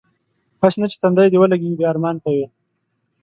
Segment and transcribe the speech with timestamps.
[0.61, 2.45] هسې نه چې تندی دې ولږي بیا ارمان کوې.